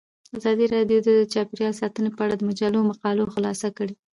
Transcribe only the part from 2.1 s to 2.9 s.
په اړه د مجلو